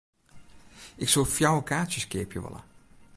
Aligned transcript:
Ik 1.03 1.09
soe 1.13 1.25
fjouwer 1.35 1.63
kaartsjes 1.69 2.07
keapje 2.11 2.39
wolle. 2.43 2.61